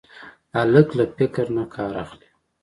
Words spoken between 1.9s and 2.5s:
اخلي.